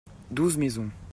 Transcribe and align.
douze 0.31 0.57
maisons. 0.57 0.89